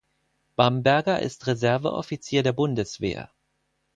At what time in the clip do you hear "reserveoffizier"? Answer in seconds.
1.45-2.41